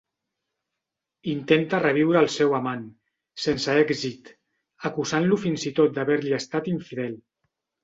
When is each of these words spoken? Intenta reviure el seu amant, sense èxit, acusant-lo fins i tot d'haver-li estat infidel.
Intenta 1.33 1.81
reviure 1.83 2.19
el 2.21 2.29
seu 2.37 2.55
amant, 2.61 2.87
sense 3.45 3.77
èxit, 3.83 4.33
acusant-lo 4.91 5.41
fins 5.45 5.69
i 5.73 5.75
tot 5.83 5.97
d'haver-li 6.01 6.37
estat 6.43 6.75
infidel. 6.77 7.17